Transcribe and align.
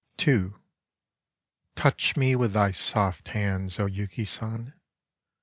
II 0.27 0.53
Touch 1.75 2.17
me 2.17 2.35
with 2.35 2.53
thy 2.53 2.71
soft 2.71 3.27
hands, 3.27 3.79
O 3.79 3.85
Yuki 3.85 4.25
San! 4.25 4.73